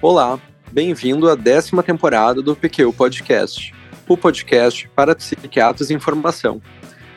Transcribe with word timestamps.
Olá, 0.00 0.40
bem-vindo 0.70 1.28
à 1.28 1.34
décima 1.34 1.82
temporada 1.82 2.40
do 2.40 2.54
PQ 2.54 2.92
Podcast, 2.92 3.74
o 4.08 4.16
podcast 4.16 4.88
para 4.94 5.12
psiquiatras 5.16 5.90
em 5.90 5.98
formação. 5.98 6.62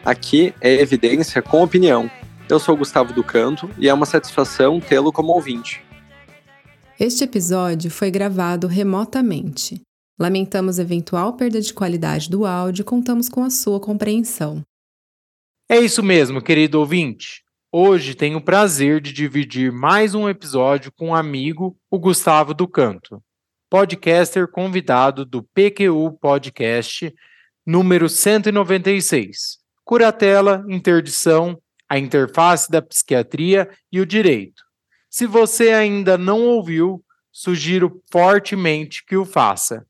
Aqui 0.04 0.52
é 0.60 0.82
evidência 0.82 1.44
com 1.44 1.62
opinião. 1.62 2.10
Eu 2.50 2.60
sou 2.60 2.76
Gustavo 2.76 3.14
do 3.14 3.24
Canto 3.24 3.70
e 3.78 3.88
é 3.88 3.94
uma 3.94 4.08
satisfação 4.08 4.80
tê-lo 4.80 5.14
como 5.14 5.32
ouvinte. 5.32 5.84
Este 7.00 7.24
episódio 7.24 7.92
foi 7.92 8.10
gravado 8.10 8.66
remotamente. 8.66 9.80
Lamentamos 10.20 10.80
eventual 10.80 11.34
perda 11.34 11.62
de 11.62 11.76
qualidade 11.76 12.32
do 12.32 12.48
áudio 12.48 12.82
e 12.82 12.86
contamos 12.86 13.30
com 13.30 13.44
a 13.44 13.52
sua 13.52 13.80
compreensão. 13.80 14.64
É 15.70 15.80
isso 15.80 16.02
mesmo, 16.02 16.42
querido 16.42 16.80
ouvinte. 16.80 17.44
Hoje 17.74 18.16
tenho 18.16 18.40
o 18.40 18.44
prazer 18.44 19.00
de 19.00 19.14
dividir 19.14 19.72
mais 19.72 20.14
um 20.14 20.28
episódio 20.28 20.92
com 20.92 21.08
um 21.08 21.16
amigo, 21.16 21.78
o 21.90 21.98
Gustavo 21.98 22.54
do 22.54 22.68
Canto, 22.68 23.24
podcaster 23.70 24.46
convidado 24.46 25.24
do 25.24 25.42
PQU 25.42 26.12
Podcast 26.20 27.16
número 27.66 28.10
196. 28.10 29.60
Curatela, 29.86 30.66
interdição, 30.68 31.58
a 31.88 31.98
interface 31.98 32.70
da 32.70 32.82
psiquiatria 32.82 33.70
e 33.90 34.02
o 34.02 34.06
direito. 34.06 34.62
Se 35.10 35.26
você 35.26 35.70
ainda 35.70 36.18
não 36.18 36.42
ouviu, 36.42 37.02
sugiro 37.32 38.04
fortemente 38.12 39.02
que 39.06 39.16
o 39.16 39.24
faça. 39.24 39.88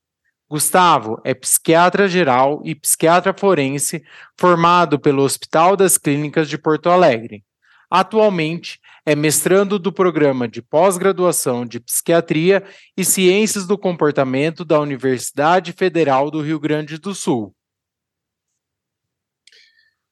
Gustavo 0.47 1.19
é 1.23 1.33
psiquiatra 1.33 2.07
geral 2.07 2.61
e 2.63 2.75
psiquiatra 2.75 3.33
forense 3.35 4.03
formado 4.39 4.99
pelo 4.99 5.23
Hospital 5.23 5.75
das 5.75 5.97
Clínicas 5.97 6.47
de 6.47 6.59
Porto 6.59 6.87
Alegre. 6.87 7.43
Atualmente, 7.91 8.79
é 9.05 9.13
mestrando 9.13 9.77
do 9.77 9.91
programa 9.91 10.47
de 10.47 10.61
pós-graduação 10.61 11.65
de 11.65 11.77
Psiquiatria 11.77 12.63
e 12.95 13.03
Ciências 13.03 13.67
do 13.67 13.77
Comportamento 13.77 14.63
da 14.63 14.79
Universidade 14.79 15.73
Federal 15.73 16.31
do 16.31 16.39
Rio 16.39 16.57
Grande 16.57 16.97
do 16.97 17.13
Sul. 17.13 17.53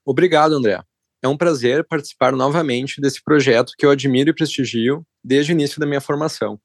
Obrigado, 0.05 0.55
André. 0.55 0.83
É 1.23 1.27
um 1.29 1.37
prazer 1.37 1.87
participar 1.87 2.33
novamente 2.33 2.99
desse 2.99 3.23
projeto 3.23 3.71
que 3.77 3.85
eu 3.85 3.91
admiro 3.91 4.31
e 4.31 4.35
prestigio 4.35 5.05
desde 5.23 5.53
o 5.53 5.53
início 5.53 5.79
da 5.79 5.85
minha 5.85 6.01
formação. 6.01 6.59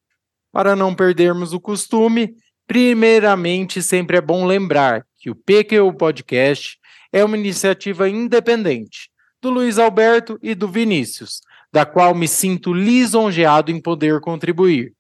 Para 0.51 0.75
não 0.75 0.93
perdermos 0.97 1.53
o 1.53 1.61
costume, 1.61 2.35
primeiramente 2.67 3.81
sempre 3.81 4.17
é 4.17 4.21
bom 4.21 4.45
lembrar 4.45 5.07
que 5.17 5.31
o 5.31 5.37
PQU 5.37 5.97
Podcast 5.97 6.77
é 7.13 7.25
uma 7.25 7.39
iniciativa 7.39 8.09
independente 8.09 9.14
do 9.45 9.51
Luiz 9.51 9.79
Alberto 9.79 10.39
e 10.43 10.55
do 10.55 10.67
Vinícius, 10.67 11.43
da 11.71 11.85
qual 11.85 12.15
me 12.15 12.27
sinto 12.27 12.73
lisonjeado 12.73 13.71
em 13.71 13.79
poder 13.79 14.19
contribuir. 14.19 14.95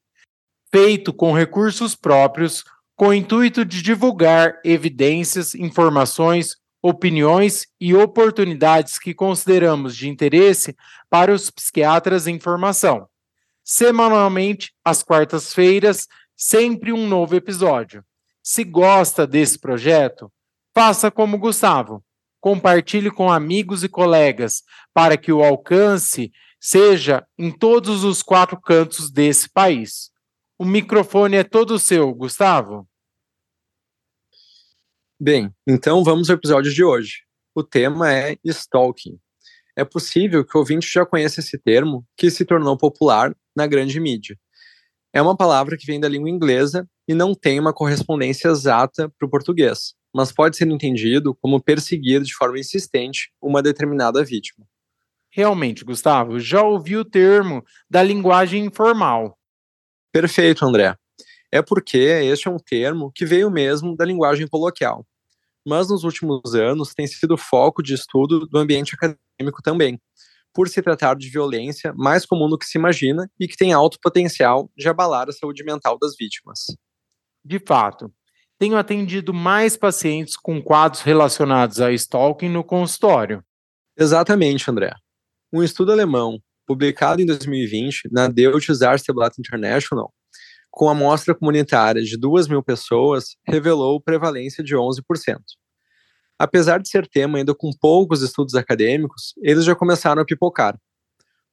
Feito 0.70 1.14
com 1.14 1.33
recursos 1.33 1.95
próprios, 1.97 2.62
com 2.95 3.09
o 3.09 3.14
intuito 3.14 3.64
de 3.64 3.81
divulgar 3.81 4.61
evidências, 4.62 5.55
informações, 5.55 6.59
opiniões 6.83 7.67
e 7.81 7.95
oportunidades 7.95 8.98
que 8.98 9.14
consideramos 9.14 9.97
de 9.97 10.11
interesse 10.11 10.77
para 11.08 11.33
os 11.33 11.51
psiquiatras 11.51 12.27
em 12.27 12.39
formação. 12.39 13.08
Semanalmente, 13.64 14.75
às 14.84 15.03
quartas-feiras, 15.03 16.06
sempre 16.36 16.92
um 16.92 17.08
novo 17.08 17.34
episódio. 17.34 18.05
Se 18.42 18.62
gosta 18.62 19.27
desse 19.27 19.58
projeto, 19.58 20.31
faça 20.75 21.11
como 21.11 21.39
Gustavo 21.39 22.05
compartilhe 22.45 23.11
com 23.11 23.33
amigos 23.33 23.83
e 23.84 23.89
colegas, 23.89 24.64
para 24.92 25.17
que 25.17 25.33
o 25.33 25.42
alcance 25.42 26.30
seja 26.61 27.27
em 27.39 27.51
todos 27.51 28.05
os 28.05 28.23
quatro 28.23 28.61
cantos 28.61 29.11
desse 29.11 29.48
país. 29.48 30.11
O 30.58 30.64
microfone 30.67 31.36
é 31.36 31.42
todo 31.42 31.79
seu, 31.79 32.13
Gustavo. 32.13 32.86
Bem, 35.19 35.51
então 35.67 36.05
vamos 36.05 36.29
ao 36.29 36.36
episódio 36.36 36.70
de 36.70 36.85
hoje. 36.85 37.23
O 37.55 37.63
tema 37.63 38.13
é 38.13 38.36
stalking. 38.45 39.19
É 39.74 39.83
possível 39.83 40.45
que 40.45 40.55
o 40.55 40.61
ouvinte 40.61 40.86
já 40.86 41.07
conheça 41.07 41.40
esse 41.40 41.57
termo, 41.57 42.05
que 42.14 42.30
se 42.30 42.45
tornou 42.45 42.77
popular 42.77 43.35
na 43.57 43.67
grande 43.67 43.98
mídia. 43.98 44.39
É 45.14 45.23
uma 45.23 45.35
palavra 45.35 45.79
que 45.79 45.86
vem 45.86 45.98
da 45.98 46.11
língua 46.11 46.29
inglesa 46.29 46.86
e 47.08 47.14
não 47.14 47.35
tem 47.35 47.58
uma 47.58 47.73
correspondência 47.73 48.48
exata 48.48 49.11
para 49.19 49.27
o 49.27 49.30
português 49.30 49.95
mas 50.14 50.30
pode 50.30 50.57
ser 50.57 50.69
entendido 50.69 51.35
como 51.35 51.61
perseguir 51.61 52.23
de 52.23 52.33
forma 52.33 52.58
insistente 52.58 53.33
uma 53.42 53.61
determinada 53.61 54.25
vítima. 54.25 54.64
Realmente, 55.29 55.85
Gustavo, 55.85 56.39
já 56.39 56.63
ouvi 56.63 56.97
o 56.97 57.05
termo 57.05 57.64
da 57.91 58.01
linguagem 58.01 58.64
informal. 58.64 59.36
Perfeito, 60.13 60.64
André. 60.64 60.97
É 61.51 61.61
porque 61.61 61.98
este 61.98 62.47
é 62.47 62.51
um 62.51 62.58
termo 62.58 63.11
que 63.13 63.27
veio 63.27 63.51
mesmo 63.51 63.97
da 63.97 64.05
linguagem 64.05 64.47
coloquial, 64.47 65.05
mas 65.67 65.89
nos 65.89 66.05
últimos 66.05 66.55
anos 66.55 66.95
tem 66.95 67.07
sido 67.07 67.36
foco 67.36 67.83
de 67.83 67.95
estudo 67.95 68.46
do 68.46 68.58
ambiente 68.58 68.95
acadêmico 68.95 69.63
também, 69.63 70.01
por 70.52 70.69
se 70.69 70.81
tratar 70.81 71.17
de 71.17 71.29
violência 71.29 71.92
mais 71.96 72.25
comum 72.25 72.48
do 72.48 72.57
que 72.57 72.67
se 72.67 72.79
imagina 72.79 73.29
e 73.41 73.48
que 73.48 73.57
tem 73.57 73.73
alto 73.73 73.98
potencial 74.01 74.70
de 74.77 74.89
abalar 74.89 75.29
a 75.29 75.33
saúde 75.33 75.64
mental 75.64 75.98
das 75.98 76.14
vítimas. 76.17 76.67
De 77.45 77.58
fato, 77.58 78.13
tenho 78.59 78.77
atendido 78.77 79.35
mais 79.35 79.77
pacientes 79.77 80.37
com 80.37 80.63
quadros 80.63 81.03
relacionados 81.03 81.81
a 81.81 81.92
stalking 81.92 82.48
no 82.48 82.65
consultório. 82.65 83.45
Exatamente, 83.97 84.70
André. 84.70 84.95
Um 85.53 85.63
estudo 85.63 85.92
alemão, 85.92 86.41
publicado 86.67 87.20
em 87.20 87.27
2020 87.27 88.09
na 88.11 88.29
Deutsches 88.29 88.81
Ärzteblatt 88.81 89.39
International, 89.39 90.13
com 90.70 90.89
amostra 90.89 91.35
comunitária 91.35 92.03
de 92.03 92.17
2 92.17 92.48
mil 92.48 92.63
pessoas, 92.63 93.37
revelou 93.47 94.01
prevalência 94.01 94.64
de 94.64 94.75
11%. 94.75 95.03
Apesar 96.37 96.79
de 96.79 96.89
ser 96.89 97.07
tema 97.07 97.39
ainda 97.39 97.55
com 97.55 97.70
poucos 97.81 98.23
estudos 98.23 98.57
acadêmicos, 98.57 99.35
eles 99.41 99.64
já 99.64 99.77
começaram 99.77 100.20
a 100.20 100.25
pipocar. 100.25 100.77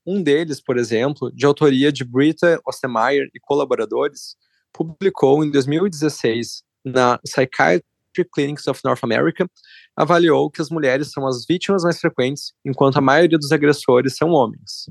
Um 0.06 0.24
deles, 0.24 0.60
por 0.60 0.78
exemplo, 0.78 1.32
de 1.32 1.46
autoria 1.46 1.92
de 1.92 2.04
Britta 2.04 2.60
Ostermeyer 2.66 3.28
e 3.36 3.40
colaboradores, 3.40 4.36
publicou 4.74 5.44
em 5.44 5.52
2016 5.52 6.64
na 6.84 7.18
Psychiatric 7.20 7.86
Clinics 8.34 8.68
of 8.68 8.82
North 8.84 9.04
America, 9.04 9.50
avaliou 9.96 10.50
que 10.50 10.62
as 10.62 10.70
mulheres 10.70 11.12
são 11.12 11.28
as 11.28 11.46
vítimas 11.46 11.84
mais 11.84 12.00
frequentes, 12.00 12.54
enquanto 12.66 12.98
a 12.98 13.02
maioria 13.02 13.38
dos 13.38 13.52
agressores 13.52 14.16
são 14.16 14.30
homens. 14.30 14.90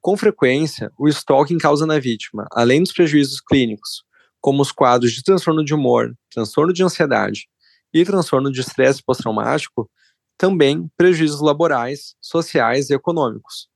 Com 0.00 0.16
frequência, 0.16 0.90
o 0.98 1.08
stalking 1.08 1.58
causa 1.58 1.86
na 1.86 1.98
vítima, 1.98 2.46
além 2.52 2.82
dos 2.82 2.92
prejuízos 2.92 3.40
clínicos, 3.40 4.04
como 4.40 4.62
os 4.62 4.70
quadros 4.70 5.12
de 5.12 5.22
transtorno 5.22 5.64
de 5.64 5.74
humor, 5.74 6.14
transtorno 6.30 6.72
de 6.72 6.82
ansiedade 6.82 7.48
e 7.92 8.04
transtorno 8.04 8.50
de 8.50 8.60
estresse 8.60 9.02
pós-traumático, 9.04 9.90
também 10.38 10.88
prejuízos 10.96 11.40
laborais, 11.40 12.14
sociais 12.20 12.90
e 12.90 12.94
econômicos, 12.94 13.68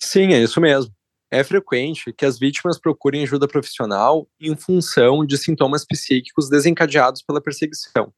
Sim, 0.04 0.32
é 0.32 0.42
isso 0.42 0.60
mesmo. 0.60 0.92
É 1.30 1.44
frequente 1.44 2.12
que 2.12 2.26
as 2.26 2.36
vítimas 2.36 2.78
procurem 2.78 3.22
ajuda 3.22 3.46
profissional 3.46 4.28
em 4.40 4.54
função 4.56 5.24
de 5.24 5.38
sintomas 5.38 5.84
psíquicos 5.84 6.50
desencadeados 6.50 7.22
pela 7.22 7.40
perseguição. 7.40 8.12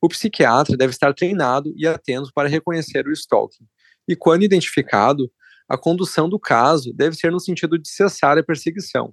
O 0.00 0.08
psiquiatra 0.08 0.76
deve 0.76 0.92
estar 0.92 1.12
treinado 1.12 1.74
e 1.76 1.86
atento 1.86 2.30
para 2.32 2.48
reconhecer 2.48 3.06
o 3.08 3.12
stalking, 3.12 3.66
e 4.08 4.14
quando 4.14 4.44
identificado, 4.44 5.30
a 5.68 5.76
condução 5.76 6.28
do 6.28 6.38
caso 6.38 6.92
deve 6.94 7.16
ser 7.16 7.32
no 7.32 7.40
sentido 7.40 7.76
de 7.76 7.88
cessar 7.88 8.38
a 8.38 8.42
perseguição. 8.42 9.12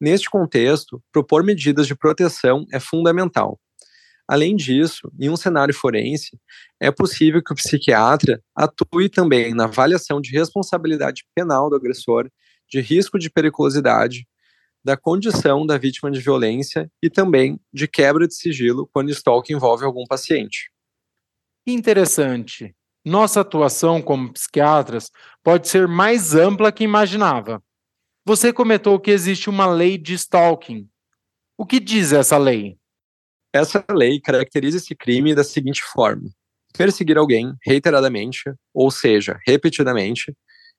Neste 0.00 0.28
contexto, 0.28 1.00
propor 1.12 1.44
medidas 1.44 1.86
de 1.86 1.94
proteção 1.94 2.66
é 2.72 2.80
fundamental. 2.80 3.60
Além 4.28 4.56
disso, 4.56 5.10
em 5.18 5.28
um 5.28 5.36
cenário 5.36 5.74
forense, 5.74 6.38
é 6.80 6.90
possível 6.90 7.42
que 7.42 7.52
o 7.52 7.56
psiquiatra 7.56 8.42
atue 8.54 9.08
também 9.08 9.52
na 9.54 9.64
avaliação 9.64 10.20
de 10.20 10.30
responsabilidade 10.30 11.24
penal 11.34 11.68
do 11.68 11.76
agressor, 11.76 12.30
de 12.68 12.80
risco 12.80 13.18
de 13.18 13.28
periculosidade, 13.28 14.26
da 14.84 14.96
condição 14.96 15.64
da 15.66 15.78
vítima 15.78 16.10
de 16.10 16.20
violência 16.20 16.90
e 17.02 17.08
também 17.08 17.60
de 17.72 17.86
quebra 17.86 18.26
de 18.26 18.34
sigilo 18.34 18.88
quando 18.92 19.08
o 19.08 19.12
stalking 19.12 19.54
envolve 19.54 19.84
algum 19.84 20.04
paciente. 20.04 20.70
Interessante. 21.66 22.74
Nossa 23.04 23.40
atuação 23.40 24.00
como 24.00 24.32
psiquiatras 24.32 25.10
pode 25.42 25.68
ser 25.68 25.86
mais 25.86 26.34
ampla 26.34 26.72
que 26.72 26.84
imaginava. 26.84 27.62
Você 28.24 28.52
comentou 28.52 28.98
que 28.98 29.10
existe 29.10 29.50
uma 29.50 29.66
lei 29.66 29.98
de 29.98 30.14
stalking. 30.14 30.88
O 31.56 31.66
que 31.66 31.80
diz 31.80 32.12
essa 32.12 32.38
lei? 32.38 32.78
Essa 33.52 33.84
lei 33.90 34.18
caracteriza 34.18 34.78
esse 34.78 34.94
crime 34.94 35.34
da 35.34 35.44
seguinte 35.44 35.82
forma: 35.82 36.30
perseguir 36.76 37.18
alguém 37.18 37.54
reiteradamente, 37.64 38.44
ou 38.72 38.90
seja, 38.90 39.38
repetidamente, 39.46 40.34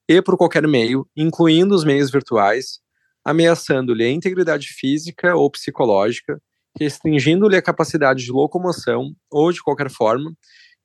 e 0.10 0.22
por 0.22 0.36
qualquer 0.36 0.68
meio, 0.68 1.08
incluindo 1.16 1.76
os 1.76 1.84
meios 1.84 2.12
virtuais, 2.12 2.80
ameaçando-lhe 3.24 4.04
a 4.04 4.10
integridade 4.10 4.68
física 4.68 5.36
ou 5.36 5.50
psicológica, 5.52 6.42
restringindo-lhe 6.80 7.56
a 7.56 7.62
capacidade 7.62 8.24
de 8.24 8.32
locomoção 8.32 9.14
ou 9.32 9.52
de 9.52 9.62
qualquer 9.62 9.90
forma, 9.90 10.34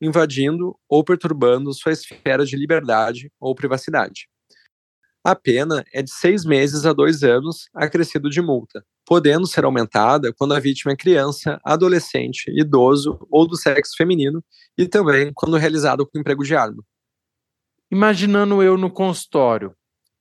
invadindo 0.00 0.79
ou 0.88 1.02
perturbando 1.02 1.73
sua 1.73 1.93
esfera 1.93 2.44
de 2.44 2.55
liberdade 2.55 3.32
ou 3.40 3.55
privacidade. 3.55 4.29
A 5.25 5.35
pena 5.35 5.85
é 5.93 6.03
de 6.03 6.12
seis 6.12 6.44
meses 6.44 6.87
a 6.87 6.93
dois 6.93 7.23
anos, 7.23 7.69
acrescido 7.75 8.31
de 8.31 8.41
multa, 8.41 8.85
podendo 9.05 9.47
ser 9.47 9.65
aumentada 9.65 10.32
quando 10.32 10.55
a 10.55 10.61
vítima 10.61 10.93
é 10.93 10.97
criança, 10.97 11.61
adolescente, 11.65 12.50
idoso 12.50 13.19
ou 13.31 13.47
do 13.47 13.56
sexo 13.56 13.94
feminino 13.97 14.43
e 14.76 14.87
também 14.87 15.32
quando 15.35 15.56
realizado 15.56 16.06
com 16.06 16.19
emprego 16.19 16.44
de 16.44 16.55
arma. 16.55 16.82
Imaginando 17.91 18.62
eu 18.62 18.76
no 18.76 18.91
consultório, 18.91 19.75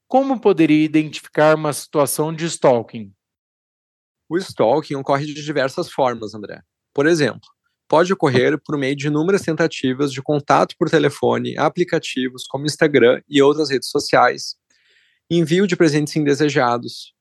como 0.08 0.40
poderia 0.40 0.86
identificar 0.86 1.56
uma 1.56 1.74
situação 1.74 2.34
de 2.34 2.46
stalking? 2.46 3.14
O 4.30 4.38
stalking 4.38 4.96
ocorre 4.96 5.26
de 5.26 5.34
diversas 5.34 5.92
formas, 5.92 6.34
André. 6.34 6.62
Por 6.94 7.06
exemplo, 7.06 7.48
pode 7.88 8.12
ocorrer 8.12 8.58
por 8.64 8.78
meio 8.78 8.96
de 8.96 9.08
inúmeras 9.08 9.42
tentativas 9.42 10.12
de 10.12 10.22
contato 10.22 10.76
por 10.80 10.90
telefone, 10.90 11.58
aplicativos 11.58 12.46
como 12.48 12.66
Instagram 12.66 13.22
e 13.28 13.42
outras 13.42 13.70
redes 13.70 13.90
sociais, 13.90 14.56
envio 15.30 15.68
de 15.68 15.76
presentes 15.76 16.16
indesejados, 16.16 17.14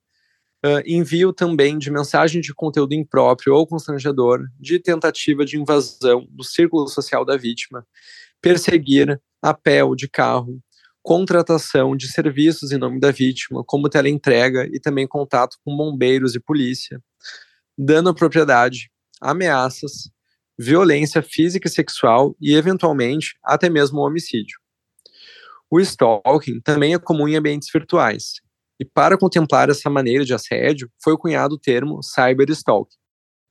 uh, 0.64 0.82
envio 0.86 1.32
também 1.32 1.78
de 1.78 1.90
mensagem 1.90 2.40
de 2.40 2.54
conteúdo 2.54 2.94
impróprio 2.94 3.54
ou 3.54 3.66
constrangedor, 3.66 4.46
de 4.58 4.78
tentativa 4.78 5.44
de 5.44 5.58
invasão 5.58 6.26
do 6.30 6.44
círculo 6.44 6.88
social 6.88 7.24
da 7.24 7.36
vítima, 7.36 7.86
perseguir 8.40 9.20
a 9.42 9.52
pé 9.54 9.82
ou 9.82 9.94
de 9.94 10.08
carro, 10.08 10.60
contratação 11.02 11.96
de 11.96 12.10
serviços 12.10 12.72
em 12.72 12.78
nome 12.78 12.98
da 12.98 13.12
vítima, 13.12 13.62
como 13.64 13.88
teleentrega 13.88 14.66
e 14.72 14.80
também 14.80 15.06
contato 15.06 15.56
com 15.64 15.76
bombeiros 15.76 16.34
e 16.34 16.40
polícia, 16.40 17.00
dano 17.78 18.08
à 18.08 18.14
propriedade, 18.14 18.90
ameaças, 19.20 20.10
violência 20.58 21.22
física 21.22 21.68
e 21.68 21.70
sexual 21.70 22.34
e, 22.40 22.54
eventualmente, 22.54 23.36
até 23.44 23.68
mesmo 23.68 24.00
homicídio. 24.00 24.58
O 25.70 25.80
stalking 25.80 26.60
também 26.60 26.94
é 26.94 26.98
comum 26.98 27.26
em 27.26 27.36
ambientes 27.36 27.68
virtuais, 27.72 28.34
e 28.78 28.84
para 28.84 29.18
contemplar 29.18 29.68
essa 29.68 29.88
maneira 29.90 30.24
de 30.24 30.34
assédio 30.34 30.90
foi 31.02 31.16
cunhado 31.16 31.54
o 31.54 31.58
termo 31.58 32.00
cyberstalking. 32.02 32.96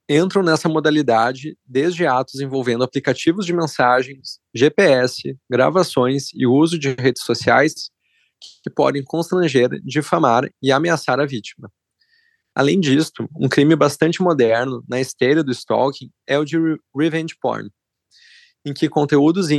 Entram 0.07 0.43
nessa 0.43 0.69
modalidade 0.69 1.57
desde 1.65 2.05
atos 2.05 2.39
envolvendo 2.39 2.83
aplicativos 2.83 3.45
de 3.45 3.53
mensagens, 3.53 4.39
GPS, 4.53 5.35
gravações 5.49 6.27
e 6.33 6.45
uso 6.45 6.77
de 6.77 6.93
redes 6.93 7.23
sociais 7.23 7.89
que 8.63 8.69
podem 8.69 9.03
constranger, 9.03 9.69
difamar 9.83 10.47
e 10.61 10.71
ameaçar 10.71 11.19
a 11.19 11.25
vítima. 11.25 11.71
Além 12.53 12.79
disto, 12.79 13.27
um 13.35 13.49
crime 13.49 13.75
bastante 13.75 14.21
moderno 14.21 14.83
na 14.87 15.01
esteira 15.01 15.43
do 15.43 15.51
stalking 15.51 16.09
é 16.27 16.37
o 16.37 16.45
de 16.45 16.57
revenge 16.95 17.35
porn, 17.41 17.69
em 18.63 18.73
que 18.73 18.87
conteúdos 18.87 19.49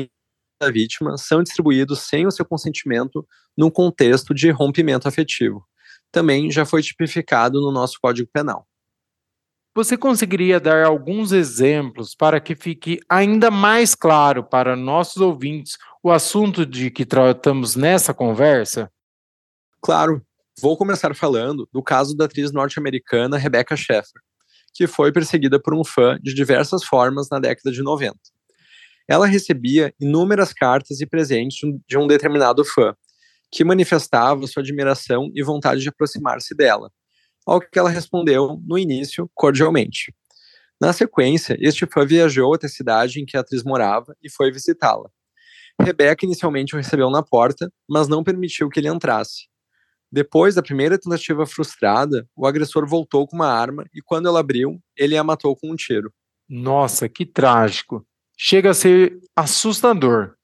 da 0.59 0.71
vítima 0.71 1.17
são 1.17 1.43
distribuídos 1.43 2.01
sem 2.01 2.27
o 2.27 2.31
seu 2.31 2.45
consentimento 2.45 3.27
num 3.57 3.71
contexto 3.71 4.35
de 4.35 4.51
rompimento 4.51 5.07
afetivo. 5.07 5.65
Também 6.11 6.51
já 6.51 6.65
foi 6.65 6.83
tipificado 6.83 7.61
no 7.61 7.71
nosso 7.71 7.99
Código 8.01 8.29
Penal. 8.33 8.67
Você 9.75 9.97
conseguiria 9.97 10.59
dar 10.59 10.87
alguns 10.87 11.33
exemplos 11.33 12.15
para 12.15 12.41
que 12.41 12.55
fique 12.55 12.99
ainda 13.09 13.51
mais 13.51 13.95
claro 13.95 14.43
para 14.43 14.75
nossos 14.75 15.21
ouvintes 15.21 15.77
o 16.03 16.11
assunto 16.11 16.65
de 16.65 16.91
que 16.91 17.05
tratamos 17.05 17.77
nessa 17.77 18.15
conversa? 18.15 18.91
Claro. 19.83 20.23
Vou 20.59 20.79
começar 20.79 21.15
falando 21.15 21.69
do 21.71 21.83
caso 21.83 22.17
da 22.17 22.25
atriz 22.25 22.51
norte-americana 22.51 23.37
Rebecca 23.37 23.77
Schaeffer, 23.77 24.23
que 24.73 24.87
foi 24.87 25.13
perseguida 25.13 25.61
por 25.61 25.75
um 25.75 25.85
fã 25.85 26.19
de 26.23 26.33
diversas 26.33 26.83
formas 26.83 27.29
na 27.31 27.39
década 27.39 27.71
de 27.71 27.83
90 27.83 28.17
ela 29.09 29.27
recebia 29.27 29.95
inúmeras 30.01 30.53
cartas 30.53 31.01
e 31.01 31.07
presentes 31.07 31.59
de 31.89 31.97
um 31.97 32.07
determinado 32.07 32.65
fã, 32.65 32.95
que 33.51 33.65
manifestava 33.65 34.47
sua 34.47 34.63
admiração 34.63 35.31
e 35.35 35.43
vontade 35.43 35.81
de 35.81 35.89
aproximar-se 35.89 36.55
dela, 36.55 36.91
ao 37.47 37.61
que 37.61 37.79
ela 37.79 37.91
respondeu, 37.91 38.61
no 38.67 38.77
início, 38.77 39.31
cordialmente. 39.35 40.13
Na 40.81 40.93
sequência, 40.93 41.57
este 41.61 41.87
fã 41.87 42.05
viajou 42.05 42.53
até 42.55 42.67
a 42.67 42.71
cidade 42.71 43.21
em 43.21 43.25
que 43.25 43.37
a 43.37 43.41
atriz 43.41 43.63
morava 43.63 44.15
e 44.23 44.31
foi 44.31 44.51
visitá-la. 44.51 45.09
Rebecca 45.81 46.27
inicialmente 46.27 46.75
o 46.75 46.79
recebeu 46.79 47.09
na 47.11 47.23
porta, 47.23 47.71
mas 47.89 48.09
não 48.09 48.25
permitiu 48.25 48.69
que 48.69 48.81
ele 48.81 48.89
entrasse. 48.89 49.47
Depois 50.11 50.55
da 50.55 50.63
primeira 50.63 50.99
tentativa 50.99 51.47
frustrada, 51.47 52.27
o 52.35 52.47
agressor 52.47 52.87
voltou 52.87 53.27
com 53.27 53.37
uma 53.37 53.49
arma 53.49 53.85
e, 53.93 54.01
quando 54.03 54.29
ela 54.29 54.41
abriu, 54.41 54.81
ele 54.97 55.17
a 55.17 55.25
matou 55.25 55.55
com 55.57 55.71
um 55.71 55.77
tiro. 55.77 56.13
Nossa, 56.49 57.09
que 57.09 57.27
trágico 57.27 58.07
chega 58.37 58.71
a 58.71 58.75
ser 58.75 59.19
assustador. 59.35 60.35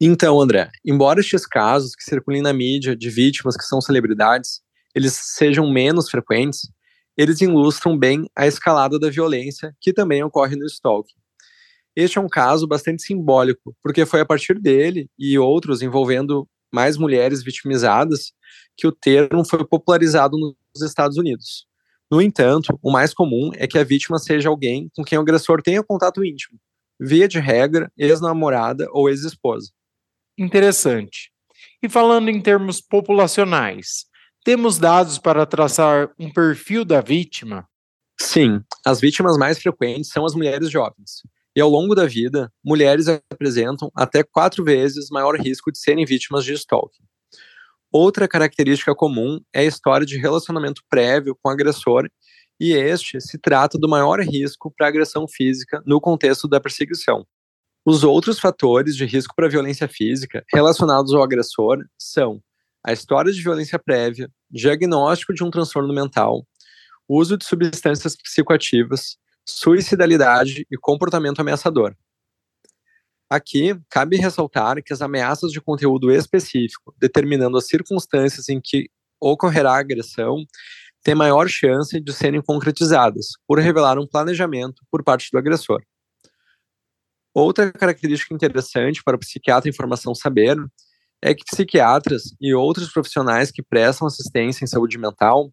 Então, 0.00 0.40
André, 0.40 0.70
embora 0.84 1.20
estes 1.20 1.46
casos 1.46 1.94
que 1.94 2.04
circulem 2.04 2.42
na 2.42 2.52
mídia 2.52 2.96
de 2.96 3.10
vítimas 3.10 3.56
que 3.56 3.64
são 3.64 3.80
celebridades, 3.80 4.60
eles 4.94 5.12
sejam 5.14 5.70
menos 5.70 6.10
frequentes, 6.10 6.70
eles 7.16 7.40
ilustram 7.40 7.98
bem 7.98 8.28
a 8.34 8.46
escalada 8.46 8.98
da 8.98 9.10
violência 9.10 9.74
que 9.80 9.92
também 9.92 10.22
ocorre 10.22 10.56
no 10.56 10.66
stalking. 10.66 11.14
Este 11.94 12.18
é 12.18 12.20
um 12.20 12.28
caso 12.28 12.66
bastante 12.66 13.02
simbólico, 13.02 13.76
porque 13.82 14.06
foi 14.06 14.20
a 14.20 14.24
partir 14.24 14.58
dele 14.58 15.10
e 15.18 15.38
outros 15.38 15.82
envolvendo 15.82 16.48
mais 16.72 16.96
mulheres 16.96 17.42
vitimizadas 17.42 18.32
que 18.76 18.86
o 18.86 18.92
termo 18.92 19.44
foi 19.44 19.66
popularizado 19.66 20.36
nos 20.38 20.82
Estados 20.82 21.16
Unidos. 21.16 21.66
No 22.10 22.22
entanto, 22.22 22.78
o 22.82 22.90
mais 22.90 23.12
comum 23.12 23.50
é 23.54 23.66
que 23.66 23.78
a 23.78 23.84
vítima 23.84 24.18
seja 24.18 24.48
alguém 24.48 24.88
com 24.94 25.04
quem 25.04 25.18
o 25.18 25.20
agressor 25.20 25.62
tenha 25.62 25.82
contato 25.82 26.24
íntimo, 26.24 26.58
via 27.00 27.26
de 27.26 27.40
regra, 27.40 27.90
ex-namorada 27.96 28.86
ou 28.90 29.08
ex-esposa. 29.08 29.70
Interessante. 30.38 31.32
E 31.82 31.88
falando 31.88 32.28
em 32.28 32.40
termos 32.40 32.80
populacionais, 32.80 34.04
temos 34.44 34.78
dados 34.78 35.18
para 35.18 35.46
traçar 35.46 36.10
um 36.18 36.30
perfil 36.30 36.84
da 36.84 37.00
vítima? 37.00 37.66
Sim, 38.20 38.60
as 38.84 39.00
vítimas 39.00 39.36
mais 39.38 39.58
frequentes 39.58 40.10
são 40.10 40.26
as 40.26 40.34
mulheres 40.34 40.70
jovens. 40.70 41.22
E 41.56 41.60
ao 41.60 41.68
longo 41.68 41.94
da 41.94 42.06
vida, 42.06 42.52
mulheres 42.64 43.06
apresentam 43.08 43.90
até 43.94 44.22
quatro 44.22 44.62
vezes 44.62 45.08
maior 45.10 45.34
risco 45.36 45.72
de 45.72 45.78
serem 45.78 46.04
vítimas 46.04 46.44
de 46.44 46.52
stalking. 46.52 47.02
Outra 47.92 48.28
característica 48.28 48.94
comum 48.94 49.40
é 49.52 49.60
a 49.60 49.64
história 49.64 50.06
de 50.06 50.16
relacionamento 50.16 50.82
prévio 50.88 51.36
com 51.42 51.48
o 51.48 51.52
agressor 51.52 52.08
e 52.60 52.74
este 52.74 53.20
se 53.20 53.38
trata 53.38 53.78
do 53.78 53.88
maior 53.88 54.20
risco 54.20 54.70
para 54.70 54.86
agressão 54.86 55.26
física 55.26 55.82
no 55.86 55.98
contexto 55.98 56.46
da 56.46 56.60
perseguição. 56.60 57.26
Os 57.86 58.04
outros 58.04 58.38
fatores 58.38 58.94
de 58.94 59.06
risco 59.06 59.34
para 59.34 59.48
violência 59.48 59.88
física 59.88 60.44
relacionados 60.52 61.14
ao 61.14 61.22
agressor 61.22 61.78
são 61.98 62.42
a 62.84 62.92
história 62.92 63.32
de 63.32 63.42
violência 63.42 63.78
prévia, 63.78 64.30
diagnóstico 64.50 65.32
de 65.32 65.42
um 65.42 65.50
transtorno 65.50 65.92
mental, 65.94 66.46
uso 67.08 67.38
de 67.38 67.44
substâncias 67.44 68.14
psicoativas, 68.14 69.16
suicidalidade 69.46 70.66
e 70.70 70.76
comportamento 70.76 71.40
ameaçador. 71.40 71.96
Aqui, 73.28 73.78
cabe 73.88 74.16
ressaltar 74.16 74.82
que 74.82 74.92
as 74.92 75.00
ameaças 75.00 75.52
de 75.52 75.60
conteúdo 75.60 76.10
específico, 76.10 76.94
determinando 76.98 77.56
as 77.56 77.66
circunstâncias 77.66 78.48
em 78.48 78.60
que 78.60 78.90
ocorrerá 79.20 79.72
a 79.72 79.78
agressão, 79.78 80.44
têm 81.02 81.14
maior 81.14 81.48
chance 81.48 81.98
de 82.00 82.12
serem 82.12 82.42
concretizadas, 82.42 83.28
por 83.46 83.58
revelar 83.58 83.98
um 83.98 84.06
planejamento 84.06 84.82
por 84.90 85.02
parte 85.02 85.28
do 85.32 85.38
agressor. 85.38 85.82
Outra 87.34 87.72
característica 87.72 88.34
interessante 88.34 89.02
para 89.04 89.16
o 89.16 89.20
psiquiatra 89.20 89.68
em 89.68 89.72
formação 89.72 90.14
saber 90.14 90.56
é 91.22 91.34
que 91.34 91.44
psiquiatras 91.44 92.34
e 92.40 92.54
outros 92.54 92.92
profissionais 92.92 93.50
que 93.50 93.62
prestam 93.62 94.06
assistência 94.06 94.64
em 94.64 94.68
saúde 94.68 94.98
mental 94.98 95.52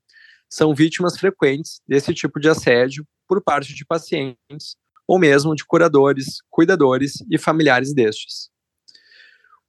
são 0.50 0.74
vítimas 0.74 1.18
frequentes 1.18 1.82
desse 1.88 2.13
tipo 2.13 2.39
de 2.39 2.50
assédio 2.50 3.06
por 3.27 3.44
parte 3.44 3.74
de 3.74 3.86
pacientes 3.86 4.75
ou 5.08 5.20
mesmo 5.20 5.56
de 5.56 5.66
curadores, 5.66 6.38
cuidadores 6.50 7.24
e 7.30 7.38
familiares 7.38 7.94
destes. 7.94 8.50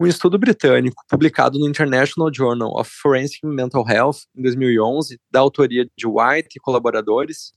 Um 0.01 0.07
estudo 0.07 0.39
britânico 0.39 1.03
publicado 1.09 1.59
no 1.59 1.69
International 1.69 2.33
Journal 2.33 2.71
of 2.79 2.89
Forensic 3.03 3.45
Mental 3.45 3.85
Health 3.85 4.19
em 4.37 4.43
2011, 4.43 5.19
da 5.29 5.41
autoria 5.41 5.91
de 5.97 6.07
White 6.07 6.51
e 6.55 6.61
colaboradores, 6.61 7.51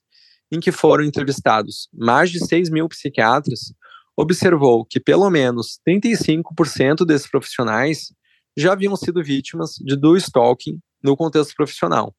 em 0.51 0.59
que 0.59 0.71
foram 0.71 1.03
entrevistados 1.03 1.87
mais 1.93 2.31
de 2.31 2.43
6 2.43 2.71
mil 2.71 2.89
psiquiatras, 2.89 3.71
observou 4.17 4.83
que 4.83 4.99
pelo 4.99 5.29
menos 5.29 5.79
35% 5.87 7.05
desses 7.05 7.29
profissionais 7.29 8.11
já 8.57 8.73
haviam 8.73 8.95
sido 8.95 9.23
vítimas 9.23 9.75
de 9.75 9.95
do 9.95 10.17
stalking 10.17 10.79
no 11.03 11.15
contexto 11.15 11.53
profissional. 11.53 12.11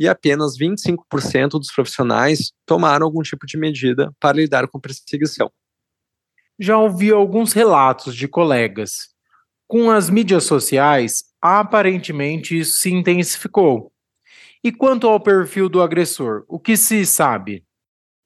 E 0.00 0.08
apenas 0.08 0.58
25% 0.58 1.50
dos 1.50 1.72
profissionais 1.72 2.52
tomaram 2.66 3.06
algum 3.06 3.22
tipo 3.22 3.46
de 3.46 3.56
medida 3.56 4.12
para 4.18 4.36
lidar 4.36 4.66
com 4.66 4.80
perseguição. 4.80 5.48
Já 6.58 6.76
ouvi 6.76 7.12
alguns 7.12 7.52
relatos 7.52 8.16
de 8.16 8.26
colegas. 8.26 9.13
Com 9.74 9.90
as 9.90 10.08
mídias 10.08 10.44
sociais, 10.44 11.24
aparentemente 11.42 12.56
isso 12.56 12.78
se 12.78 12.92
intensificou. 12.92 13.90
E 14.62 14.70
quanto 14.70 15.08
ao 15.08 15.18
perfil 15.18 15.68
do 15.68 15.82
agressor, 15.82 16.44
o 16.46 16.60
que 16.60 16.76
se 16.76 17.04
sabe? 17.04 17.64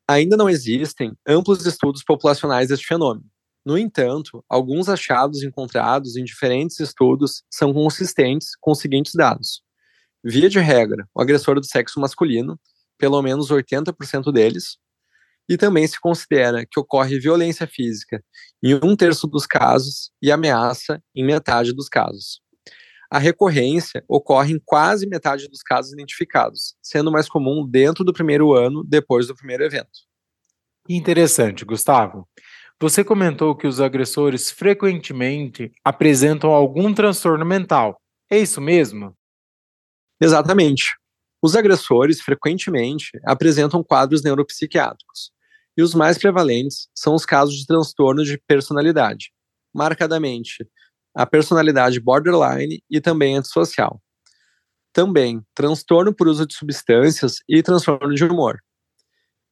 Ainda 0.06 0.36
não 0.36 0.50
existem 0.50 1.10
amplos 1.26 1.64
estudos 1.64 2.04
populacionais 2.04 2.68
deste 2.68 2.86
fenômeno. 2.86 3.24
No 3.64 3.78
entanto, 3.78 4.44
alguns 4.46 4.90
achados 4.90 5.42
encontrados 5.42 6.18
em 6.18 6.24
diferentes 6.24 6.80
estudos 6.80 7.42
são 7.50 7.72
consistentes 7.72 8.50
com 8.60 8.72
os 8.72 8.78
seguintes 8.78 9.14
dados. 9.14 9.62
Via 10.22 10.50
de 10.50 10.58
regra, 10.58 11.08
o 11.14 11.22
agressor 11.22 11.58
do 11.58 11.64
sexo 11.64 11.98
masculino, 11.98 12.60
pelo 12.98 13.22
menos 13.22 13.48
80% 13.48 14.30
deles, 14.30 14.76
e 15.48 15.56
também 15.56 15.86
se 15.86 15.98
considera 15.98 16.66
que 16.66 16.78
ocorre 16.78 17.18
violência 17.18 17.66
física 17.66 18.22
em 18.62 18.74
um 18.74 18.94
terço 18.94 19.26
dos 19.26 19.46
casos 19.46 20.10
e 20.20 20.30
ameaça 20.30 21.02
em 21.14 21.24
metade 21.24 21.72
dos 21.72 21.88
casos. 21.88 22.40
A 23.10 23.18
recorrência 23.18 24.04
ocorre 24.06 24.52
em 24.52 24.60
quase 24.62 25.06
metade 25.06 25.48
dos 25.48 25.62
casos 25.62 25.92
identificados, 25.92 26.74
sendo 26.82 27.10
mais 27.10 27.28
comum 27.28 27.66
dentro 27.66 28.04
do 28.04 28.12
primeiro 28.12 28.52
ano 28.52 28.84
depois 28.84 29.26
do 29.26 29.34
primeiro 29.34 29.64
evento. 29.64 30.06
Interessante, 30.86 31.64
Gustavo. 31.64 32.28
Você 32.80 33.02
comentou 33.02 33.56
que 33.56 33.66
os 33.66 33.80
agressores 33.80 34.50
frequentemente 34.50 35.72
apresentam 35.82 36.50
algum 36.50 36.92
transtorno 36.94 37.44
mental. 37.44 38.00
É 38.30 38.38
isso 38.38 38.60
mesmo? 38.60 39.16
Exatamente. 40.20 40.84
Os 41.42 41.56
agressores 41.56 42.20
frequentemente 42.20 43.10
apresentam 43.24 43.82
quadros 43.82 44.22
neuropsiquiátricos, 44.22 45.30
e 45.78 45.82
os 45.82 45.94
mais 45.94 46.18
prevalentes 46.18 46.88
são 46.92 47.14
os 47.14 47.24
casos 47.24 47.54
de 47.54 47.64
transtorno 47.64 48.24
de 48.24 48.36
personalidade, 48.48 49.30
marcadamente 49.72 50.68
a 51.14 51.24
personalidade 51.24 52.00
borderline 52.00 52.82
e 52.90 53.00
também 53.00 53.36
antissocial. 53.36 54.02
Também 54.92 55.40
transtorno 55.54 56.12
por 56.12 56.26
uso 56.26 56.44
de 56.44 56.54
substâncias 56.54 57.36
e 57.48 57.62
transtorno 57.62 58.12
de 58.12 58.24
humor. 58.24 58.58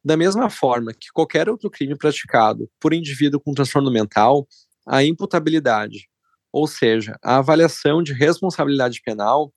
Da 0.04 0.16
mesma 0.16 0.50
forma 0.50 0.92
que 0.92 1.12
qualquer 1.12 1.49
outro 1.49 1.71
crime 1.71 1.97
praticado 1.97 2.68
por 2.80 2.92
indivíduo 2.92 3.40
com 3.40 3.54
transtorno 3.54 3.90
mental, 3.90 4.49
a 4.85 5.04
imputabilidade, 5.04 6.09
ou 6.52 6.66
seja, 6.66 7.16
a 7.23 7.37
avaliação 7.37 8.02
de 8.02 8.12
responsabilidade 8.12 9.00
penal, 9.04 9.52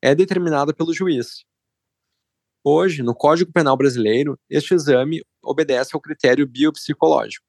é 0.00 0.14
determinada 0.14 0.72
pelo 0.72 0.94
juiz. 0.94 1.44
Hoje, 2.62 3.02
no 3.02 3.14
Código 3.14 3.52
Penal 3.52 3.76
Brasileiro, 3.76 4.38
este 4.48 4.72
exame 4.72 5.22
obedece 5.44 5.90
ao 5.94 6.00
critério 6.00 6.46
biopsicológico. 6.46 7.44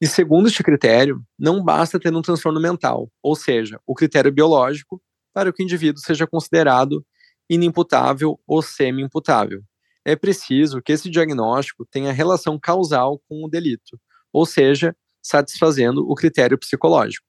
E 0.00 0.06
segundo 0.06 0.46
este 0.48 0.62
critério, 0.62 1.22
não 1.38 1.62
basta 1.62 1.98
ter 1.98 2.14
um 2.14 2.22
transtorno 2.22 2.60
mental, 2.60 3.10
ou 3.22 3.34
seja, 3.34 3.80
o 3.86 3.94
critério 3.94 4.32
biológico, 4.32 5.02
para 5.34 5.52
que 5.52 5.62
o 5.62 5.64
indivíduo 5.64 6.00
seja 6.00 6.26
considerado 6.26 7.04
inimputável 7.48 8.38
ou 8.46 8.62
semi-imputável 8.62 9.62
é 10.08 10.16
preciso 10.16 10.80
que 10.80 10.90
esse 10.90 11.10
diagnóstico 11.10 11.84
tenha 11.84 12.12
relação 12.12 12.58
causal 12.58 13.20
com 13.28 13.44
o 13.44 13.48
delito, 13.48 14.00
ou 14.32 14.46
seja, 14.46 14.96
satisfazendo 15.22 16.08
o 16.08 16.14
critério 16.14 16.56
psicológico. 16.56 17.26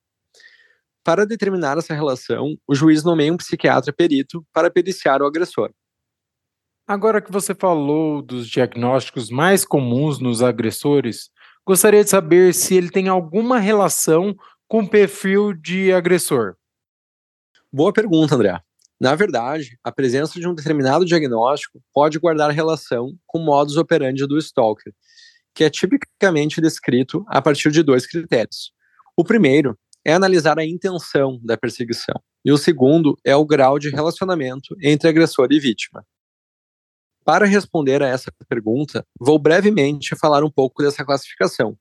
Para 1.03 1.25
determinar 1.25 1.77
essa 1.77 1.93
relação, 1.93 2.55
o 2.65 2.73
juiz 2.73 3.03
nomeia 3.03 3.33
um 3.33 3.37
psiquiatra 3.37 3.91
perito 3.91 4.45
para 4.53 4.71
periciar 4.71 5.21
o 5.21 5.25
agressor. 5.25 5.73
Agora 6.89 7.21
que 7.21 7.31
você 7.31 7.53
falou 7.53 8.19
dos 8.19 8.49
diagnósticos 8.49 9.29
mais 9.29 9.63
comuns 9.63 10.17
nos 10.17 10.41
agressores, 10.41 11.29
gostaria 11.63 12.03
de 12.03 12.09
saber 12.09 12.51
se 12.51 12.73
ele 12.73 12.89
tem 12.89 13.07
alguma 13.07 13.59
relação 13.59 14.35
com 14.67 14.79
o 14.79 14.89
perfil 14.89 15.53
de 15.53 15.93
agressor. 15.93 16.55
Boa 17.71 17.93
pergunta, 17.93 18.33
André. 18.33 18.59
Na 18.99 19.13
verdade, 19.13 19.77
a 19.83 19.91
presença 19.91 20.39
de 20.39 20.47
um 20.47 20.55
determinado 20.55 21.05
diagnóstico 21.05 21.79
pode 21.93 22.17
guardar 22.17 22.49
relação 22.49 23.15
com 23.27 23.37
o 23.37 23.45
modus 23.45 23.77
operandi 23.77 24.25
do 24.25 24.39
stalker, 24.39 24.91
que 25.53 25.63
é 25.63 25.69
tipicamente 25.69 26.59
descrito 26.59 27.23
a 27.27 27.39
partir 27.39 27.69
de 27.69 27.83
dois 27.83 28.07
critérios. 28.07 28.71
O 29.15 29.23
primeiro 29.23 29.77
é 30.03 30.13
analisar 30.13 30.57
a 30.57 30.65
intenção 30.65 31.39
da 31.43 31.55
perseguição, 31.55 32.19
e 32.43 32.51
o 32.51 32.57
segundo 32.57 33.15
é 33.23 33.35
o 33.35 33.45
grau 33.45 33.77
de 33.77 33.91
relacionamento 33.91 34.75
entre 34.81 35.07
agressor 35.07 35.49
e 35.51 35.59
vítima. 35.59 36.03
Para 37.31 37.45
responder 37.45 38.01
a 38.01 38.07
essa 38.07 38.31
pergunta, 38.47 39.05
vou 39.19 39.37
brevemente 39.37 40.15
falar 40.15 40.43
um 40.43 40.49
pouco 40.49 40.81
dessa 40.81 41.05
classificação. 41.05 41.77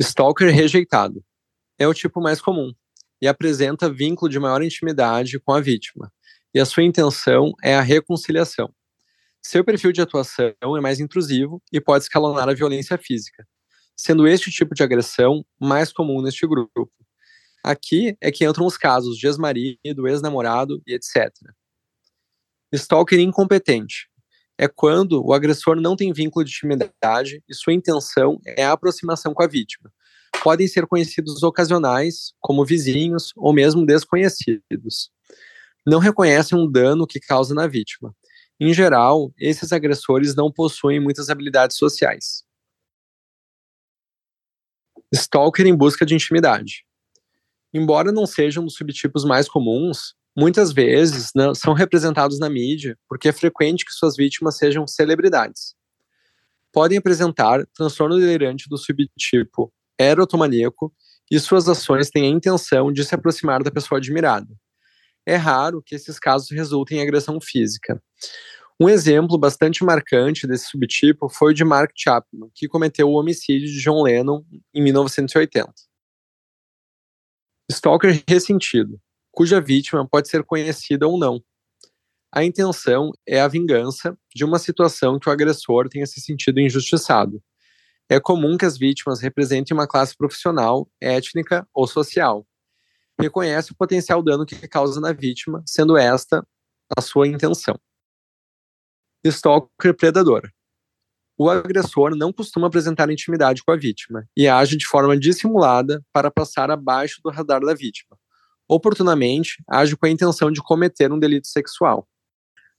Stalker 0.00 0.50
rejeitado 0.50 1.22
é 1.78 1.86
o 1.86 1.92
tipo 1.92 2.18
mais 2.18 2.40
comum 2.40 2.72
e 3.20 3.28
apresenta 3.28 3.92
vínculo 3.92 4.30
de 4.30 4.40
maior 4.40 4.62
intimidade 4.62 5.38
com 5.38 5.52
a 5.52 5.60
vítima, 5.60 6.10
e 6.54 6.58
a 6.58 6.64
sua 6.64 6.82
intenção 6.82 7.52
é 7.62 7.74
a 7.74 7.82
reconciliação. 7.82 8.74
Seu 9.42 9.62
perfil 9.62 9.92
de 9.92 10.00
atuação 10.00 10.54
é 10.62 10.80
mais 10.80 10.98
intrusivo 10.98 11.62
e 11.70 11.78
pode 11.78 12.04
escalonar 12.04 12.48
a 12.48 12.54
violência 12.54 12.96
física, 12.96 13.46
sendo 13.94 14.26
este 14.26 14.50
tipo 14.50 14.74
de 14.74 14.82
agressão 14.82 15.44
mais 15.60 15.92
comum 15.92 16.22
neste 16.22 16.46
grupo. 16.46 16.90
Aqui 17.62 18.16
é 18.18 18.32
que 18.32 18.46
entram 18.46 18.64
os 18.64 18.78
casos 18.78 19.18
de 19.18 19.26
ex-marido, 19.26 20.08
ex-namorado 20.08 20.80
e 20.86 20.94
etc. 20.94 21.30
Stalker 22.72 23.20
incompetente 23.20 24.08
é 24.58 24.68
quando 24.68 25.24
o 25.24 25.32
agressor 25.32 25.80
não 25.80 25.96
tem 25.96 26.12
vínculo 26.12 26.44
de 26.44 26.50
intimidade 26.52 27.42
e 27.48 27.54
sua 27.54 27.72
intenção 27.72 28.40
é 28.46 28.64
a 28.64 28.72
aproximação 28.72 29.34
com 29.34 29.42
a 29.42 29.46
vítima. 29.46 29.92
Podem 30.42 30.66
ser 30.68 30.86
conhecidos 30.86 31.42
ocasionais, 31.42 32.32
como 32.40 32.64
vizinhos 32.64 33.32
ou 33.36 33.52
mesmo 33.52 33.84
desconhecidos 33.86 35.10
não 35.86 35.98
reconhecem 35.98 36.58
um 36.58 36.70
dano 36.70 37.06
que 37.06 37.20
causa 37.20 37.54
na 37.54 37.66
vítima. 37.66 38.14
Em 38.58 38.72
geral, 38.72 39.32
esses 39.38 39.72
agressores 39.72 40.34
não 40.34 40.50
possuem 40.50 41.00
muitas 41.00 41.28
habilidades 41.28 41.76
sociais. 41.76 42.44
Stalker 45.12 45.66
em 45.66 45.76
busca 45.76 46.06
de 46.06 46.14
intimidade. 46.14 46.84
Embora 47.72 48.12
não 48.12 48.26
sejam 48.26 48.64
dos 48.64 48.74
subtipos 48.74 49.24
mais 49.24 49.48
comuns, 49.48 50.14
muitas 50.36 50.72
vezes 50.72 51.30
não, 51.34 51.54
são 51.54 51.72
representados 51.72 52.38
na 52.38 52.48
mídia 52.48 52.98
porque 53.08 53.28
é 53.28 53.32
frequente 53.32 53.84
que 53.84 53.92
suas 53.92 54.16
vítimas 54.16 54.56
sejam 54.56 54.86
celebridades. 54.86 55.74
Podem 56.72 56.98
apresentar 56.98 57.64
transtorno 57.74 58.18
delirante 58.18 58.68
do 58.68 58.76
subtipo 58.76 59.72
erotomaníaco 59.98 60.92
e 61.30 61.38
suas 61.38 61.68
ações 61.68 62.10
têm 62.10 62.26
a 62.26 62.30
intenção 62.30 62.92
de 62.92 63.04
se 63.04 63.14
aproximar 63.14 63.62
da 63.62 63.70
pessoa 63.70 63.98
admirada 63.98 64.48
é 65.26 65.36
raro 65.36 65.82
que 65.82 65.94
esses 65.94 66.18
casos 66.18 66.50
resultem 66.50 66.98
em 66.98 67.02
agressão 67.02 67.40
física. 67.40 68.02
Um 68.80 68.88
exemplo 68.88 69.38
bastante 69.38 69.84
marcante 69.84 70.46
desse 70.46 70.66
subtipo 70.66 71.28
foi 71.28 71.52
o 71.52 71.54
de 71.54 71.64
Mark 71.64 71.92
Chapman, 71.96 72.50
que 72.54 72.68
cometeu 72.68 73.08
o 73.08 73.14
homicídio 73.14 73.68
de 73.68 73.80
John 73.80 74.02
Lennon 74.02 74.44
em 74.74 74.82
1980. 74.82 75.72
Stalker 77.70 78.22
ressentido, 78.28 79.00
cuja 79.34 79.60
vítima 79.60 80.06
pode 80.08 80.28
ser 80.28 80.44
conhecida 80.44 81.06
ou 81.06 81.18
não. 81.18 81.42
A 82.32 82.44
intenção 82.44 83.12
é 83.26 83.40
a 83.40 83.48
vingança 83.48 84.16
de 84.34 84.44
uma 84.44 84.58
situação 84.58 85.18
que 85.18 85.28
o 85.28 85.32
agressor 85.32 85.88
tenha 85.88 86.06
se 86.06 86.20
sentido 86.20 86.60
injustiçado. 86.60 87.42
É 88.08 88.20
comum 88.20 88.56
que 88.56 88.64
as 88.64 88.76
vítimas 88.76 89.20
representem 89.20 89.74
uma 89.74 89.86
classe 89.86 90.16
profissional, 90.16 90.88
étnica 91.00 91.66
ou 91.72 91.86
social, 91.86 92.46
reconhece 93.20 93.72
o 93.72 93.76
potencial 93.76 94.22
dano 94.22 94.44
que 94.44 94.56
causa 94.68 95.00
na 95.00 95.12
vítima, 95.12 95.62
sendo 95.66 95.96
esta 95.96 96.46
a 96.96 97.00
sua 97.00 97.28
intenção. 97.28 97.78
Stalker 99.24 99.94
predador. 99.96 100.50
O 101.36 101.48
agressor 101.48 102.14
não 102.16 102.32
costuma 102.32 102.66
apresentar 102.66 103.10
intimidade 103.10 103.62
com 103.64 103.72
a 103.72 103.76
vítima 103.76 104.28
e 104.36 104.46
age 104.46 104.76
de 104.76 104.86
forma 104.86 105.18
dissimulada 105.18 106.04
para 106.12 106.30
passar 106.30 106.70
abaixo 106.70 107.20
do 107.24 107.30
radar 107.30 107.60
da 107.60 107.74
vítima. 107.74 108.16
Oportunamente 108.74 109.62
age 109.68 109.96
com 109.96 110.06
a 110.06 110.10
intenção 110.10 110.50
de 110.50 110.62
cometer 110.62 111.12
um 111.12 111.18
delito 111.18 111.46
sexual. 111.46 112.06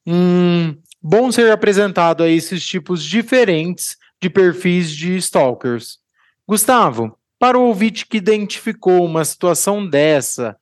Hum, 0.05 0.77
bom 1.01 1.31
ser 1.31 1.51
apresentado 1.51 2.23
a 2.23 2.29
esses 2.29 2.65
tipos 2.65 3.03
diferentes 3.03 3.97
de 4.21 4.29
perfis 4.29 4.91
de 4.91 5.15
stalkers. 5.17 5.99
Gustavo, 6.47 7.17
para 7.39 7.57
o 7.57 7.63
ouvinte 7.63 8.05
que 8.05 8.17
identificou 8.17 9.03
uma 9.03 9.25
situação 9.25 9.87
dessa 9.87 10.55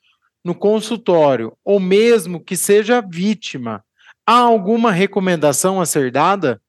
no 0.44 0.54
consultório, 0.54 1.56
ou 1.64 1.80
mesmo 1.80 2.44
que 2.44 2.58
seja 2.58 3.02
vítima, 3.02 3.84
há 4.26 4.40
alguma 4.40 4.92
recomendação 4.92 5.80
a 5.80 5.86
ser 5.86 6.12
dada? 6.12 6.62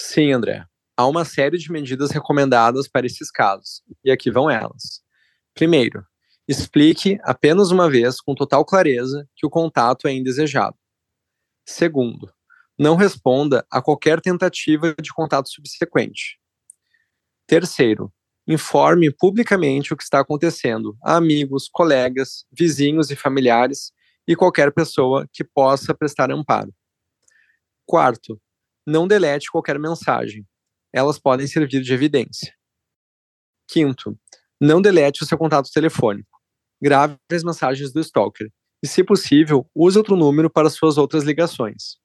Sim, 0.00 0.32
André. 0.32 0.64
Há 0.96 1.06
uma 1.06 1.24
série 1.24 1.58
de 1.58 1.72
medidas 1.72 2.12
recomendadas 2.12 2.86
para 2.86 3.06
esses 3.06 3.30
casos, 3.30 3.82
e 4.04 4.12
aqui 4.12 4.30
vão 4.30 4.48
elas. 4.48 5.02
Primeiro, 5.54 6.06
explique 6.46 7.18
apenas 7.22 7.70
uma 7.70 7.90
vez, 7.90 8.20
com 8.20 8.34
total 8.34 8.64
clareza, 8.64 9.28
que 9.34 9.46
o 9.46 9.50
contato 9.50 10.06
é 10.06 10.12
indesejado. 10.12 10.76
Segundo, 11.66 12.32
não 12.78 12.96
responda 12.96 13.66
a 13.70 13.80
qualquer 13.80 14.20
tentativa 14.20 14.94
de 15.00 15.12
contato 15.12 15.48
subsequente. 15.48 16.38
Terceiro, 17.46 18.12
informe 18.46 19.10
publicamente 19.10 19.92
o 19.92 19.96
que 19.96 20.02
está 20.02 20.20
acontecendo 20.20 20.96
a 21.02 21.16
amigos, 21.16 21.68
colegas, 21.72 22.44
vizinhos 22.52 23.10
e 23.10 23.16
familiares 23.16 23.92
e 24.26 24.36
qualquer 24.36 24.72
pessoa 24.72 25.28
que 25.32 25.44
possa 25.44 25.94
prestar 25.94 26.30
amparo. 26.30 26.74
Quarto, 27.86 28.40
não 28.86 29.06
delete 29.06 29.50
qualquer 29.50 29.78
mensagem. 29.78 30.46
Elas 30.92 31.18
podem 31.18 31.46
servir 31.46 31.82
de 31.82 31.92
evidência. 31.92 32.54
Quinto, 33.68 34.18
não 34.60 34.80
delete 34.80 35.22
o 35.22 35.26
seu 35.26 35.38
contato 35.38 35.70
telefônico. 35.70 36.33
Grave 36.84 37.16
as 37.32 37.42
mensagens 37.42 37.94
do 37.94 38.00
stalker 38.00 38.52
e, 38.82 38.86
se 38.86 39.02
possível, 39.02 39.66
use 39.74 39.96
outro 39.96 40.16
número 40.16 40.50
para 40.50 40.68
suas 40.68 40.98
outras 40.98 41.24
ligações. 41.24 41.96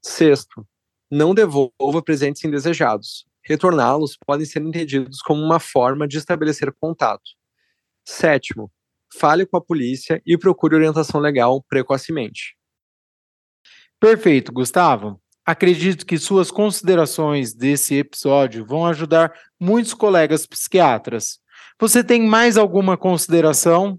Sexto, 0.00 0.64
não 1.10 1.34
devolva 1.34 2.00
presentes 2.00 2.44
indesejados. 2.44 3.26
Retorná-los 3.42 4.16
podem 4.24 4.46
ser 4.46 4.62
entendidos 4.62 5.20
como 5.20 5.42
uma 5.42 5.58
forma 5.58 6.06
de 6.06 6.16
estabelecer 6.16 6.72
contato. 6.80 7.28
Sétimo, 8.04 8.70
fale 9.12 9.44
com 9.44 9.56
a 9.56 9.60
polícia 9.60 10.22
e 10.24 10.38
procure 10.38 10.76
orientação 10.76 11.20
legal 11.20 11.60
precocemente. 11.68 12.56
Perfeito, 13.98 14.52
Gustavo. 14.52 15.20
Acredito 15.44 16.06
que 16.06 16.18
suas 16.18 16.52
considerações 16.52 17.52
desse 17.52 17.96
episódio 17.96 18.64
vão 18.64 18.86
ajudar 18.86 19.32
muitos 19.58 19.92
colegas 19.92 20.46
psiquiatras. 20.46 21.40
Você 21.78 22.02
tem 22.02 22.22
mais 22.26 22.56
alguma 22.56 22.96
consideração? 22.96 23.98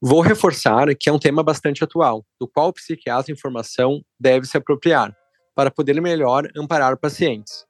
Vou 0.00 0.20
reforçar 0.20 0.86
que 0.94 1.10
é 1.10 1.12
um 1.12 1.18
tema 1.18 1.42
bastante 1.42 1.82
atual, 1.82 2.24
do 2.40 2.46
qual 2.46 2.68
o 2.68 2.72
psiquiatra 2.72 3.32
em 3.32 3.36
formação 3.36 4.00
deve 4.20 4.46
se 4.46 4.56
apropriar, 4.56 5.12
para 5.56 5.68
poder 5.68 6.00
melhor 6.00 6.48
amparar 6.56 6.96
pacientes, 6.96 7.64